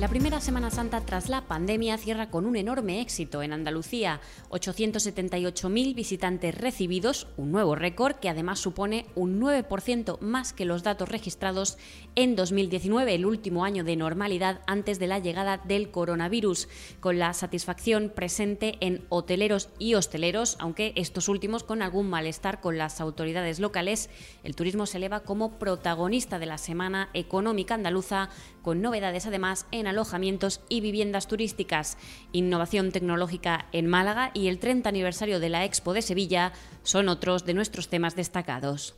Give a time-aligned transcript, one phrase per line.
[0.00, 4.20] La primera Semana Santa tras la pandemia cierra con un enorme éxito en Andalucía.
[4.50, 11.08] 878.000 visitantes recibidos, un nuevo récord que además supone un 9% más que los datos
[11.08, 11.78] registrados
[12.16, 17.32] en 2019, el último año de normalidad antes de la llegada del coronavirus, con la
[17.32, 23.60] satisfacción presente en hoteleros y hosteleros, aunque estos últimos con algún malestar con las autoridades
[23.60, 24.10] locales.
[24.42, 28.28] El turismo se eleva como protagonista de la Semana Económica Andaluza,
[28.62, 31.98] con novedades además en alojamientos y viviendas turísticas,
[32.32, 36.52] innovación tecnológica en Málaga y el 30 aniversario de la Expo de Sevilla
[36.82, 38.94] son otros de nuestros temas destacados.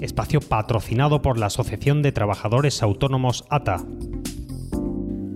[0.00, 3.84] Espacio patrocinado por la Asociación de Trabajadores Autónomos ATA.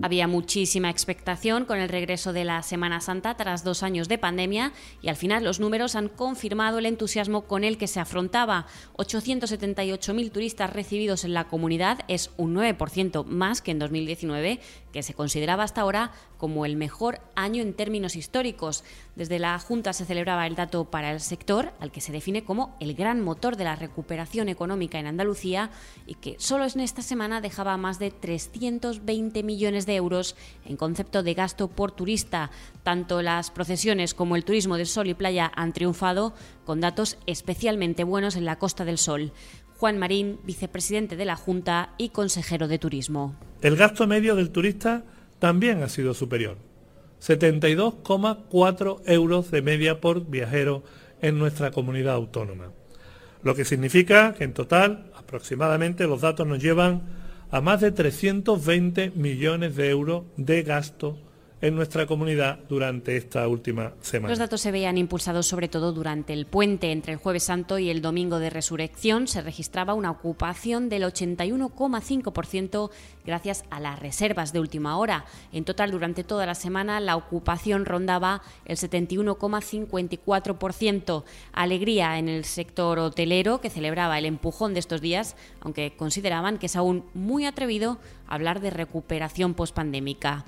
[0.05, 4.71] Había muchísima expectación con el regreso de la Semana Santa tras dos años de pandemia
[5.01, 8.67] y al final los números han confirmado el entusiasmo con el que se afrontaba.
[8.97, 14.59] 878.000 turistas recibidos en la comunidad es un 9% más que en 2019,
[14.93, 18.83] que se consideraba hasta ahora como el mejor año en términos históricos.
[19.15, 22.77] Desde la Junta se celebraba el dato para el sector, al que se define como
[22.79, 25.71] el gran motor de la recuperación económica en Andalucía
[26.05, 31.23] y que solo en esta semana dejaba más de 320 millones de euros en concepto
[31.23, 32.51] de gasto por turista.
[32.83, 36.33] Tanto las procesiones como el turismo de sol y playa han triunfado
[36.65, 39.31] con datos especialmente buenos en la Costa del Sol.
[39.77, 43.35] Juan Marín, vicepresidente de la Junta y consejero de Turismo.
[43.61, 45.03] El gasto medio del turista
[45.39, 46.57] también ha sido superior.
[47.21, 50.83] 72,4 euros de media por viajero
[51.21, 52.71] en nuestra comunidad autónoma.
[53.43, 59.11] Lo que significa que en total aproximadamente los datos nos llevan a más de 320
[59.11, 61.17] millones de euros de gasto
[61.61, 64.29] en nuestra comunidad durante esta última semana.
[64.29, 67.89] Los datos se veían impulsados sobre todo durante el puente entre el jueves santo y
[67.89, 69.27] el domingo de resurrección.
[69.27, 72.89] Se registraba una ocupación del 81,5%
[73.25, 75.25] gracias a las reservas de última hora.
[75.51, 81.23] En total, durante toda la semana, la ocupación rondaba el 71,54%.
[81.53, 86.65] Alegría en el sector hotelero que celebraba el empujón de estos días, aunque consideraban que
[86.65, 90.43] es aún muy atrevido hablar de recuperación pospandémica.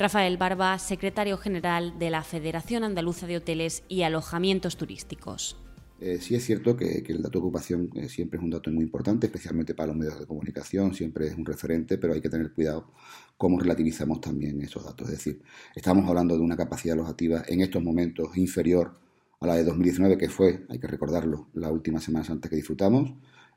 [0.00, 5.58] Rafael Barba, secretario general de la Federación Andaluza de Hoteles y Alojamientos Turísticos.
[6.00, 8.82] Eh, sí es cierto que, el dato de ocupación eh, siempre es un dato muy
[8.82, 12.50] importante, especialmente para los medios de comunicación, siempre es un referente, pero hay que tener
[12.52, 12.90] cuidado
[13.36, 15.06] cómo relativizamos también esos datos.
[15.10, 15.42] Es decir,
[15.76, 18.94] estamos hablando de una capacidad alojativa en estos momentos inferior
[19.38, 23.12] a la de 2019, que fue, hay que recordarlo, la última Semana Santa que disfrutamos,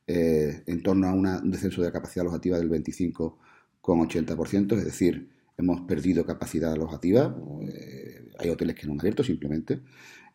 [0.07, 5.81] eh, en torno a un descenso de la capacidad alojativa del 25,80%, es decir, hemos
[5.81, 9.81] perdido capacidad alojativa, eh, hay hoteles que no han abierto simplemente,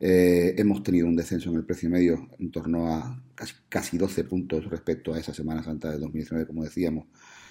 [0.00, 3.20] eh, hemos tenido un descenso en el precio medio en torno a
[3.68, 7.06] casi, 12 puntos respecto a esa Semana Santa de 2019, como decíamos,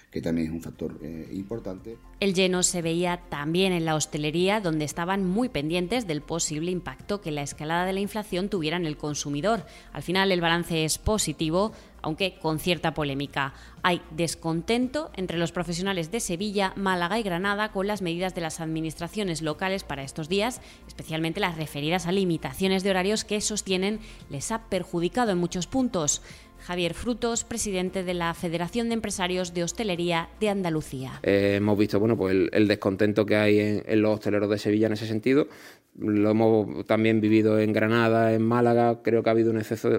[0.09, 1.97] que también es un factor eh, importante.
[2.21, 7.19] El lleno se veía también en la hostelería, donde estaban muy pendientes del posible impacto
[7.19, 9.65] que la escalada de la inflación tuviera en el consumidor.
[9.91, 11.73] Al final el balance es positivo,
[12.07, 13.53] aunque con cierta polémica.
[13.83, 18.61] Hay descontento entre los profesionales de Sevilla, Málaga y Granada con las medidas de las
[18.61, 24.53] administraciones locales para estos días, especialmente las referidas a limitaciones de horarios que sostienen les
[24.53, 26.21] ha perjudicado en muchos puntos.
[26.59, 31.19] Javier Frutos, presidente de la Federación de Empresarios de Hostelería de Andalucía.
[31.23, 34.93] Eh, hemos visto bueno, pues el, descontento que hay en, los hosteleros de Sevilla en
[34.93, 35.47] ese sentido.
[35.99, 38.99] Lo hemos también vivido en Granada, en Málaga.
[39.01, 39.89] Creo que ha habido un exceso,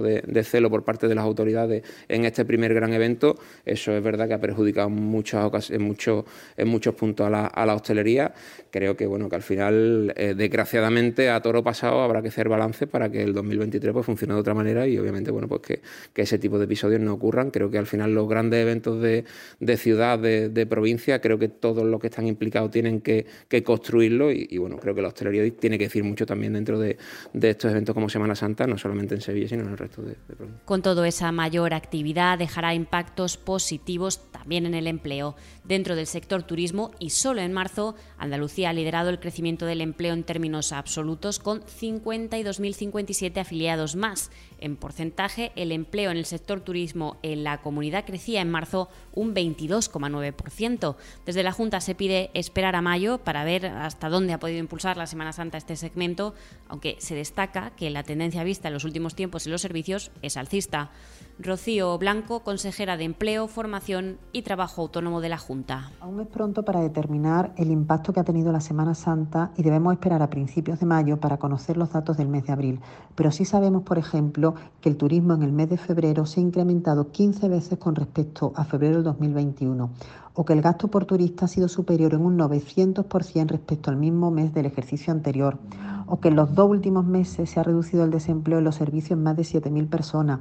[0.00, 3.36] de, celo por parte de las autoridades en este primer gran evento.
[3.66, 6.24] Eso es verdad que ha perjudicado en muchos, en muchos,
[6.56, 8.32] en muchos puntos a la, a la hostelería.
[8.70, 12.86] Creo que, bueno, que al final, eh, desgraciadamente, a toro pasado habrá que hacer balance
[12.86, 15.82] para que el 2023 pues, funcione de otra manera y, obviamente, bueno, pues que,
[16.12, 17.50] que ese tipo de episodios no ocurran.
[17.50, 19.24] Creo que al final los grandes eventos de,
[19.60, 23.26] de ciudad, de, provincia, creo que todos los que están implicados tienen que,
[23.64, 26.96] construirlo y, bueno, creo que la hostelería tiene que decir mucho también dentro de,
[27.40, 30.64] estos eventos como Semana Santa, no solamente en Sevilla, sino en el resto de, provincias.
[30.64, 35.36] Con todo, esa mayor actividad dejará impactos positivos también en el empleo.
[35.64, 40.12] Dentro del sector turismo y solo en marzo, Andalucía ha liderado el crecimiento del empleo
[40.12, 44.30] en términos absolutos con 52.057 afiliados más.
[44.58, 49.34] En porcentaje, el empleo en el sector turismo en la comunidad crecía en marzo un
[49.34, 50.96] 22,9%.
[51.24, 54.98] Desde la Junta se pide esperar a mayo para ver hasta dónde ha podido impulsar
[54.98, 56.34] la Semana Santa este segmento,
[56.68, 60.36] aunque se destaca que la tendencia vista en los últimos tiempos en los servicios es
[60.36, 60.90] alcista.
[61.38, 65.90] Rocío Blanco, consejera de Empleo, Formación y Trabajo Autónomo de la Junta.
[66.00, 69.92] Aún es pronto para determinar el impacto que ha tenido la Semana Santa y debemos
[69.92, 72.80] esperar a principios de mayo para conocer los datos del mes de abril.
[73.16, 76.42] Pero sí sabemos, por ejemplo, que el turismo en el mes de febrero se ha
[76.44, 79.90] incrementado 15 veces con respecto a febrero del 2021
[80.34, 84.30] o que el gasto por turista ha sido superior en un 900% respecto al mismo
[84.30, 85.58] mes del ejercicio anterior,
[86.06, 89.12] o que en los dos últimos meses se ha reducido el desempleo en los servicios
[89.12, 90.40] en más de 7.000 personas,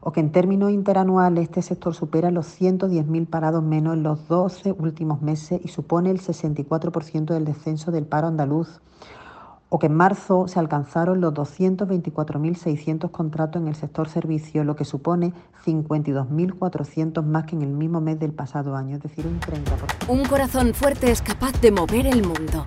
[0.00, 4.72] o que en términos interanuales este sector supera los 110.000 parados menos en los 12
[4.72, 8.80] últimos meses y supone el 64% del descenso del paro andaluz,
[9.70, 14.84] o que en marzo se alcanzaron los 224.600 contratos en el sector servicio, lo que
[14.84, 15.34] supone
[15.66, 20.08] 52.400 más que en el mismo mes del pasado año, es decir, un 30%.
[20.08, 22.66] Un corazón fuerte es capaz de mover el mundo.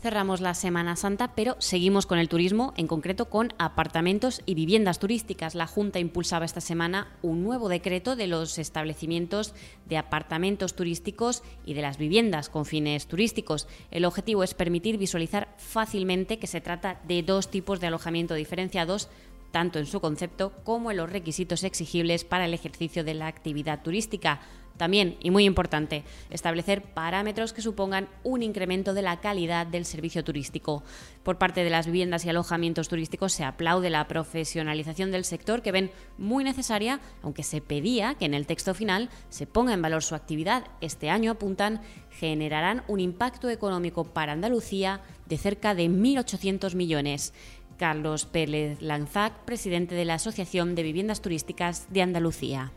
[0.00, 5.00] Cerramos la Semana Santa, pero seguimos con el turismo, en concreto con apartamentos y viviendas
[5.00, 5.56] turísticas.
[5.56, 9.54] La Junta impulsaba esta semana un nuevo decreto de los establecimientos
[9.86, 13.66] de apartamentos turísticos y de las viviendas con fines turísticos.
[13.90, 19.08] El objetivo es permitir visualizar fácilmente que se trata de dos tipos de alojamiento diferenciados
[19.50, 23.82] tanto en su concepto como en los requisitos exigibles para el ejercicio de la actividad
[23.82, 24.42] turística.
[24.78, 30.22] También, y muy importante, establecer parámetros que supongan un incremento de la calidad del servicio
[30.22, 30.84] turístico.
[31.24, 35.72] Por parte de las viviendas y alojamientos turísticos se aplaude la profesionalización del sector que
[35.72, 40.04] ven muy necesaria, aunque se pedía que en el texto final se ponga en valor
[40.04, 40.64] su actividad.
[40.80, 41.82] Este año, apuntan,
[42.12, 47.34] generarán un impacto económico para Andalucía de cerca de 1.800 millones.
[47.78, 52.72] Carlos Pérez Lanzac, presidente de la Asociación de Viviendas Turísticas de Andalucía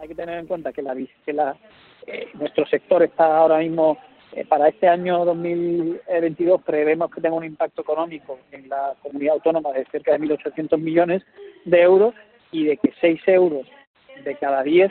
[0.00, 0.94] hay que tener en cuenta que, la,
[2.06, 3.98] eh, nuestro sector está ahora mismo,
[4.32, 9.72] eh, para este año 2022 prevemos que tenga un impacto económico en la comunidad autónoma
[9.72, 11.22] de cerca de 1.800 millones
[11.64, 12.14] de euros
[12.50, 13.66] y de que 6 euros
[14.24, 14.90] de cada 10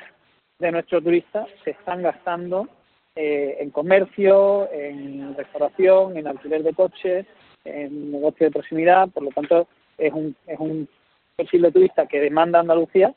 [0.60, 2.68] de nuestros turistas se están gastando
[3.16, 7.26] eh, en comercio, en restauración, en alquiler de coches,
[7.66, 9.68] en negocio de proximidad, por lo tanto
[9.98, 10.88] es un, es un
[11.36, 13.14] perfil de turista que demanda Andalucía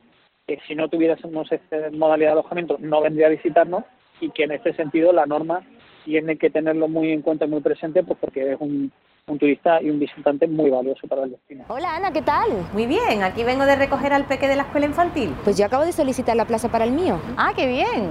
[0.47, 3.85] que si no tuviésemos esta modalidad de alojamiento no vendría a visitarnos
[4.21, 5.63] y que en este sentido la norma
[6.05, 8.91] tiene que tenerlo muy en cuenta y muy presente pues porque es un,
[9.27, 11.65] un turista y un visitante muy valioso para el destino.
[11.69, 12.49] Hola Ana, ¿qué tal?
[12.73, 15.33] Muy bien, aquí vengo de recoger al peque de la escuela infantil.
[15.45, 17.21] Pues yo acabo de solicitar la plaza para el mío.
[17.37, 18.11] Ah, qué bien.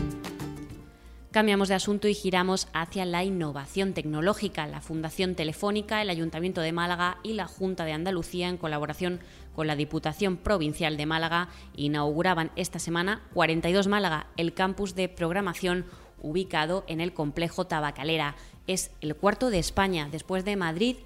[1.31, 4.67] Cambiamos de asunto y giramos hacia la innovación tecnológica.
[4.67, 9.21] La Fundación Telefónica, el Ayuntamiento de Málaga y la Junta de Andalucía, en colaboración
[9.55, 15.85] con la Diputación Provincial de Málaga, inauguraban esta semana 42 Málaga, el campus de programación
[16.21, 18.35] ubicado en el complejo Tabacalera.
[18.67, 20.97] Es el cuarto de España, después de Madrid,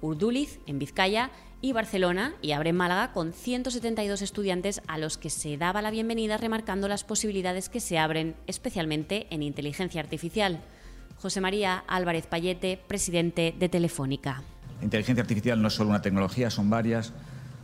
[0.00, 1.30] Urduliz, en Vizcaya,
[1.62, 5.90] y Barcelona y abre en Málaga con 172 estudiantes a los que se daba la
[5.90, 10.60] bienvenida remarcando las posibilidades que se abren especialmente en inteligencia artificial.
[11.20, 14.42] José María Álvarez Payete, presidente de Telefónica.
[14.80, 17.12] Inteligencia artificial no es solo una tecnología, son varias,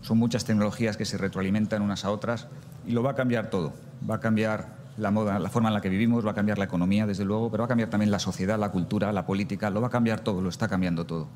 [0.02, 2.48] son muchas tecnologías que se retroalimentan unas a otras
[2.86, 3.72] y lo va a cambiar todo.
[4.08, 6.64] Va a cambiar la moda, la forma en la que vivimos, va a cambiar la
[6.64, 9.80] economía, desde luego, pero va a cambiar también la sociedad, la cultura, la política, lo
[9.80, 11.28] va a cambiar todo, lo está cambiando todo.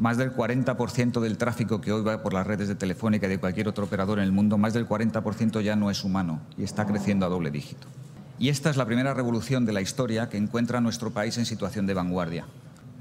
[0.00, 3.38] Más del 40% del tráfico que hoy va por las redes de Telefónica y de
[3.38, 6.86] cualquier otro operador en el mundo, más del 40% ya no es humano y está
[6.86, 7.86] creciendo a doble dígito.
[8.38, 11.44] Y esta es la primera revolución de la historia que encuentra a nuestro país en
[11.44, 12.46] situación de vanguardia.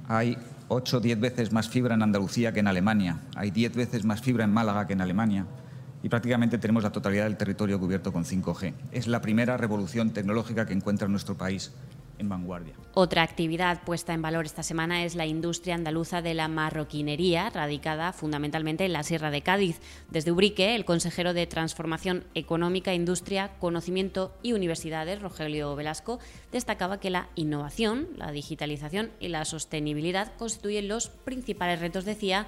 [0.10, 0.38] Hay
[0.68, 4.22] 8 o 10 veces más fibra en Andalucía que en Alemania, hay 10 veces más
[4.22, 5.46] fibra en Málaga que en Alemania
[6.04, 8.74] y prácticamente tenemos la totalidad del territorio cubierto con 5G.
[8.92, 11.72] Es la primera revolución tecnológica que encuentra nuestro país
[12.20, 12.76] en vanguardia.
[12.94, 18.14] Otra actividad puesta en valor esta semana es la industria andaluza de la marroquinería, radicada
[18.14, 19.80] fundamentalmente en la Sierra de Cádiz.
[20.10, 26.20] Desde Ubrique, el consejero de Transformación Económica, Industria, Conocimiento y Universidades, Rogelio Velasco,
[26.52, 32.48] destacaba que la innovación, la digitalización y la sostenibilidad constituyen los principales retos, decía,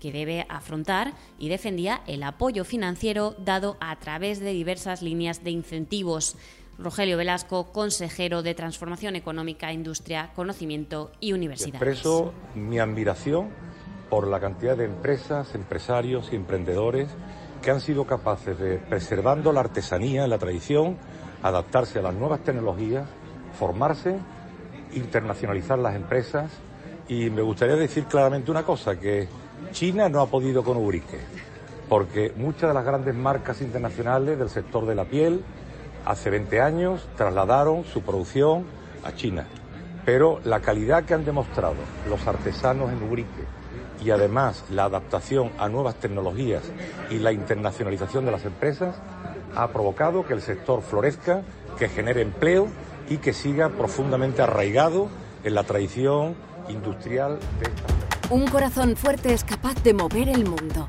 [0.00, 5.50] que debe afrontar y defendía el apoyo financiero dado a través de diversas líneas de
[5.50, 6.36] incentivos.
[6.78, 11.74] Rogelio Velasco, consejero de Transformación Económica, Industria, Conocimiento y Universidades.
[11.74, 13.50] Expreso mi admiración
[14.10, 17.08] por la cantidad de empresas, empresarios y emprendedores
[17.62, 20.98] que han sido capaces de, preservando la artesanía, la tradición,
[21.42, 23.08] adaptarse a las nuevas tecnologías,
[23.58, 24.18] formarse,
[24.94, 26.50] internacionalizar las empresas.
[27.08, 29.28] Y me gustaría decir claramente una cosa, que
[29.72, 30.78] China no ha podido con
[31.88, 35.42] porque muchas de las grandes marcas internacionales del sector de la piel
[36.04, 38.64] hace 20 años trasladaron su producción
[39.04, 39.46] a China.
[40.04, 41.76] Pero la calidad que han demostrado
[42.08, 43.44] los artesanos en Ubrique
[44.04, 46.62] y además la adaptación a nuevas tecnologías
[47.10, 48.96] y la internacionalización de las empresas
[49.56, 51.42] ha provocado que el sector florezca,
[51.78, 52.68] que genere empleo
[53.08, 55.08] y que siga profundamente arraigado
[55.42, 56.34] en la tradición
[56.68, 58.34] industrial de esta.
[58.34, 60.88] Un corazón fuerte es capaz de mover el mundo.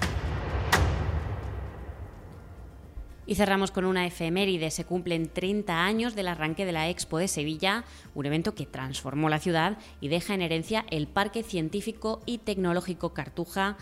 [3.31, 4.71] Y cerramos con una efeméride.
[4.71, 9.29] Se cumplen 30 años del arranque de la Expo de Sevilla, un evento que transformó
[9.29, 13.77] la ciudad y deja en herencia el Parque Científico y Tecnológico Cartuja,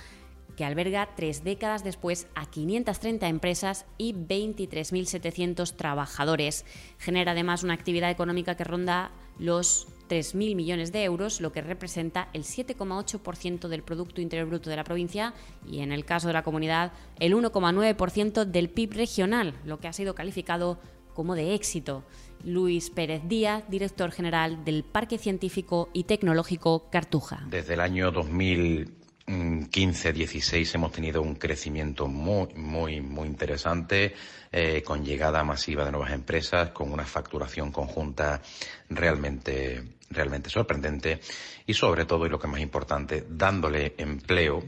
[0.56, 6.64] que alberga tres décadas después a 530 empresas y 23.700 trabajadores.
[7.00, 12.30] Genera además una actividad económica que ronda los 3.000 millones de euros, lo que representa
[12.34, 15.34] el 7,8% del Producto Interior Bruto de la provincia
[15.66, 19.94] y, en el caso de la comunidad, el 1,9% del PIB regional, lo que ha
[19.94, 20.80] sido calificado
[21.14, 22.04] como de éxito.
[22.44, 27.44] Luis Pérez Díaz, director general del Parque Científico y Tecnológico Cartuja.
[27.50, 29.00] Desde el año 2000
[29.30, 34.16] 15-16 hemos tenido un crecimiento muy, muy, muy interesante,
[34.52, 38.42] eh, con llegada masiva de nuevas empresas, con una facturación conjunta
[38.90, 41.20] realmente, realmente sorprendente
[41.66, 44.64] y sobre todo, y lo que es más importante, dándole empleo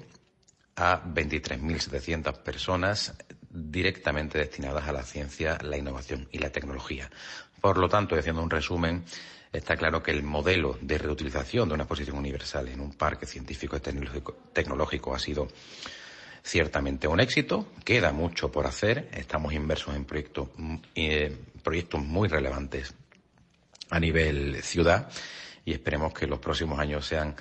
[0.75, 3.13] a 23.700 personas
[3.49, 7.09] directamente destinadas a la ciencia, la innovación y la tecnología.
[7.59, 9.03] Por lo tanto, haciendo un resumen,
[9.51, 13.77] está claro que el modelo de reutilización de una exposición universal en un parque científico
[13.77, 13.81] y
[14.53, 15.47] tecnológico ha sido
[16.43, 17.67] ciertamente un éxito.
[17.83, 19.09] Queda mucho por hacer.
[19.11, 20.49] Estamos inmersos en proyectos,
[20.95, 22.95] eh, proyectos muy relevantes
[23.91, 25.09] a nivel ciudad
[25.63, 27.35] y esperemos que los próximos años sean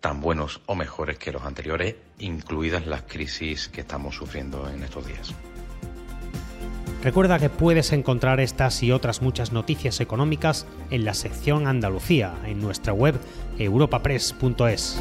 [0.00, 5.06] tan buenos o mejores que los anteriores, incluidas las crisis que estamos sufriendo en estos
[5.06, 5.34] días.
[7.02, 12.60] Recuerda que puedes encontrar estas y otras muchas noticias económicas en la sección Andalucía en
[12.60, 13.14] nuestra web
[13.58, 15.00] europapress.es.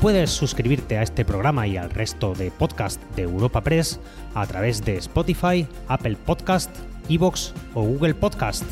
[0.00, 3.98] Puedes suscribirte a este programa y al resto de podcast de Europa Press
[4.34, 6.70] a través de Spotify, Apple Podcast,
[7.08, 8.64] Evox o Google Podcast.